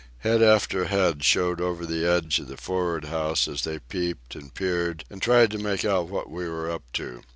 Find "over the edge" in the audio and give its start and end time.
1.61-2.39